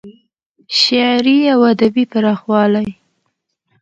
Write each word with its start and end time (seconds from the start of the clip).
شعري 0.79 1.37
او 1.53 1.59
ادبي 1.71 2.03
پراخوالی 2.11 2.89